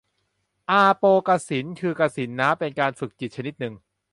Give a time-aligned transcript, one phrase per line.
[0.69, 3.73] อาโปกสิณ คือกสิณน้ำ เป็นการฝึกจิตชนิดหนึ่ง